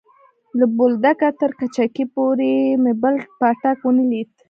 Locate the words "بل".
3.01-3.15